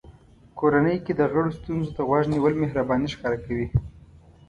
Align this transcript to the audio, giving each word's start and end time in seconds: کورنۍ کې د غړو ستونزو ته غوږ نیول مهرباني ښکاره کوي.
کورنۍ 0.59 0.97
کې 1.05 1.13
د 1.15 1.21
غړو 1.31 1.51
ستونزو 1.57 1.91
ته 1.95 2.01
غوږ 2.07 2.25
نیول 2.33 2.53
مهرباني 2.63 3.07
ښکاره 3.13 3.37
کوي. 3.45 3.67